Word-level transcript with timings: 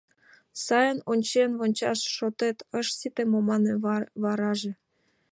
—Сайын 0.65 0.99
ончен 1.11 1.51
вончаш 1.59 1.99
шотет 2.15 2.57
ыш 2.79 2.87
сите 2.97 3.23
мо?— 3.31 3.39
мане 3.49 3.73
вараже. 4.23 4.71